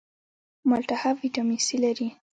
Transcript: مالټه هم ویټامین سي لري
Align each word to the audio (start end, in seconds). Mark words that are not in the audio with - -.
مالټه 0.69 0.95
هم 1.01 1.15
ویټامین 1.21 1.59
سي 1.67 1.75
لري 1.83 2.07